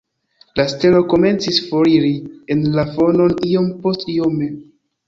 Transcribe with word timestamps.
La 0.59 0.63
stelo 0.71 1.01
komencis 1.11 1.59
foriri 1.67 2.11
en 2.57 2.67
la 2.81 2.89
fonon 2.97 3.39
iom 3.53 3.73
post 3.87 4.13
iome. 4.19 4.53